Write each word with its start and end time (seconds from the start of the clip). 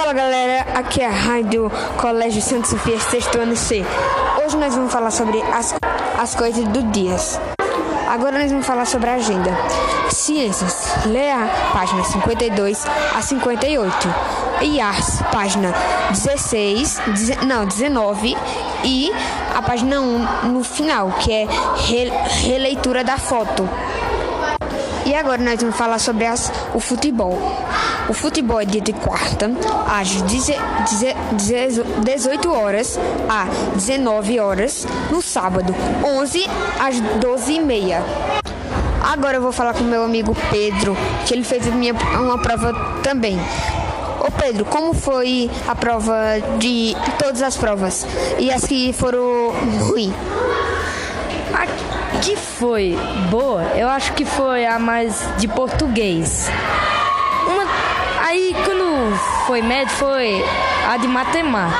Fala 0.00 0.14
galera, 0.14 0.62
aqui 0.76 1.02
é 1.02 1.06
a 1.06 1.10
Rádio 1.10 1.70
Colégio 1.98 2.40
Santa 2.40 2.66
Sofia, 2.66 2.98
sexto 2.98 3.38
ano 3.38 3.54
C. 3.54 3.84
Hoje 4.42 4.56
nós 4.56 4.74
vamos 4.74 4.90
falar 4.90 5.10
sobre 5.10 5.42
as, 5.42 5.74
as 6.18 6.34
coisas 6.34 6.64
do 6.68 6.82
dias. 6.84 7.38
Agora 8.08 8.38
nós 8.38 8.50
vamos 8.50 8.66
falar 8.66 8.86
sobre 8.86 9.10
a 9.10 9.16
agenda. 9.16 9.50
Ciências, 10.08 10.86
leia 11.04 11.50
página 11.74 12.02
52 12.02 12.86
a 13.14 13.20
58. 13.20 14.14
E 14.62 14.80
artes, 14.80 15.20
página 15.30 15.74
16, 16.08 16.98
não, 17.46 17.66
19 17.66 18.34
e 18.82 19.12
a 19.54 19.60
página 19.60 20.00
1 20.00 20.48
no 20.50 20.64
final, 20.64 21.12
que 21.20 21.30
é 21.30 21.46
re, 21.76 22.10
releitura 22.46 23.04
da 23.04 23.18
foto. 23.18 23.68
E 25.04 25.14
agora 25.14 25.42
nós 25.42 25.60
vamos 25.60 25.76
falar 25.76 25.98
sobre 25.98 26.24
as, 26.24 26.50
o 26.72 26.80
futebol. 26.80 27.38
O 28.10 28.12
futebol 28.12 28.60
é 28.60 28.64
dia 28.64 28.80
de 28.80 28.92
quarta, 28.92 29.48
às 29.88 30.20
18 30.20 32.52
horas 32.52 32.98
a 33.28 33.44
19 33.76 34.40
horas, 34.40 34.84
no 35.12 35.22
sábado, 35.22 35.72
11 36.04 36.44
às 36.80 36.98
12 37.20 37.52
e 37.52 37.60
meia. 37.60 38.02
Agora 39.00 39.36
eu 39.36 39.40
vou 39.40 39.52
falar 39.52 39.74
com 39.74 39.84
meu 39.84 40.02
amigo 40.02 40.36
Pedro, 40.50 40.96
que 41.24 41.32
ele 41.32 41.44
fez 41.44 41.64
minha, 41.66 41.94
uma 41.94 42.42
prova 42.42 42.72
também. 43.04 43.38
Ô 44.18 44.28
Pedro, 44.32 44.64
como 44.64 44.92
foi 44.92 45.48
a 45.68 45.76
prova 45.76 46.40
de 46.58 46.96
todas 47.16 47.42
as 47.42 47.56
provas? 47.56 48.04
E 48.40 48.50
as 48.50 48.64
que 48.64 48.92
foram 48.92 49.52
ruins? 49.86 50.12
que 52.22 52.36
foi 52.36 52.98
boa, 53.30 53.62
eu 53.76 53.88
acho 53.88 54.12
que 54.12 54.24
foi 54.24 54.66
a 54.66 54.78
mais 54.78 55.22
de 55.38 55.48
português. 55.48 56.50
Aí 58.30 58.54
quando 58.64 59.16
foi 59.44 59.60
médio 59.60 59.92
foi 59.96 60.44
a 60.88 60.96
de 60.96 61.08
matemática. 61.08 61.76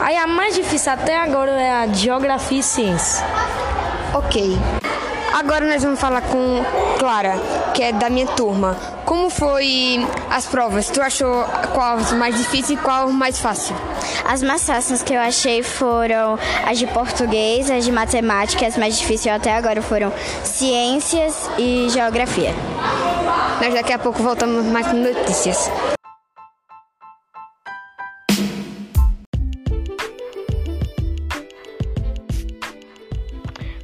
Aí 0.00 0.16
a 0.16 0.26
mais 0.26 0.54
difícil 0.54 0.90
até 0.90 1.18
agora 1.18 1.50
é 1.50 1.82
a 1.82 1.84
de 1.84 2.04
geografia 2.04 2.60
e 2.60 2.62
ciência. 2.62 3.22
Ok. 4.14 4.58
Agora 5.36 5.66
nós 5.66 5.82
vamos 5.82 6.00
falar 6.00 6.22
com 6.22 6.64
Clara, 6.98 7.34
que 7.74 7.82
é 7.82 7.92
da 7.92 8.08
minha 8.08 8.26
turma. 8.26 8.74
Como 9.04 9.28
foi 9.28 9.98
as 10.30 10.46
provas? 10.46 10.88
Tu 10.88 10.98
achou 11.02 11.44
qual 11.74 11.98
mais 12.14 12.34
difícil 12.34 12.76
e 12.76 12.78
qual 12.78 13.10
mais 13.10 13.38
fácil? 13.38 13.76
As 14.26 14.42
mais 14.42 14.64
fáceis 14.64 15.02
que 15.02 15.12
eu 15.12 15.20
achei 15.20 15.62
foram 15.62 16.38
as 16.66 16.78
de 16.78 16.86
português, 16.86 17.70
as 17.70 17.84
de 17.84 17.92
matemática, 17.92 18.66
as 18.66 18.78
mais 18.78 18.98
difíceis 18.98 19.34
até 19.34 19.54
agora 19.54 19.82
foram 19.82 20.10
ciências 20.42 21.50
e 21.58 21.86
geografia. 21.90 22.54
Nós 23.60 23.74
daqui 23.74 23.92
a 23.92 23.98
pouco 23.98 24.22
voltamos 24.22 24.64
mais 24.64 24.86
com 24.86 24.96
notícias. 24.96 25.70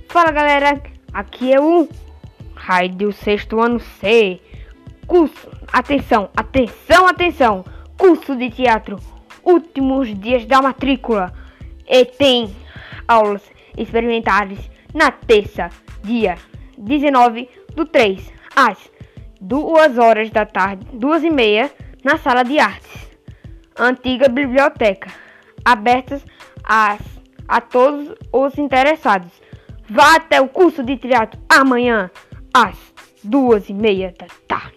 Fala 0.09 0.31
galera, 0.31 0.92
aqui 1.13 1.53
é 1.53 1.61
o 1.61 1.89
Raio 2.55 2.91
do 2.91 3.13
sexto 3.13 3.61
ano 3.61 3.81
C. 3.81 4.41
Curso, 5.07 5.51
atenção, 5.73 6.31
atenção, 6.37 7.09
atenção, 7.09 7.65
curso 7.99 8.37
de 8.37 8.51
teatro 8.51 8.99
últimos 9.45 10.09
dias 10.19 10.47
da 10.47 10.63
matrícula 10.63 11.33
e 11.87 12.05
tem 12.05 12.55
aulas 13.07 13.43
experimentais 13.77 14.71
na 14.95 15.11
terça, 15.11 15.71
dia 16.03 16.37
19 16.79 17.49
do 17.75 17.85
3, 17.85 18.33
às 18.55 18.79
2 19.41 19.99
horas 19.99 20.31
da 20.31 20.47
tarde, 20.47 20.87
2 20.93 21.25
e 21.25 21.31
meia, 21.31 21.71
na 22.05 22.17
sala 22.17 22.45
de 22.45 22.59
artes, 22.59 23.11
antiga 23.77 24.29
biblioteca, 24.29 25.11
abertas 25.65 26.25
a, 26.65 26.97
a 27.49 27.61
todos 27.61 28.15
os 28.33 28.59
interessados. 28.59 29.33
Vá 29.93 30.17
até 30.17 30.41
o 30.41 30.49
curso 30.49 30.83
de 30.83 30.97
teatro 30.97 31.39
amanhã, 31.47 32.11
às 32.55 32.79
duas 33.23 33.69
e 33.69 33.75
meia 33.75 34.15
da 34.19 34.27
tarde. 34.49 34.72